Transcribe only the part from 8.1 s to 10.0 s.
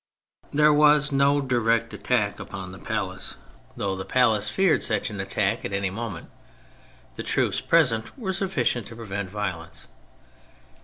were suffi cient to prevent violence.